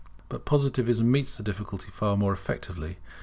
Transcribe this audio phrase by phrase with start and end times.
[0.29, 2.97] But Positivism meets the difficulty far more effectually.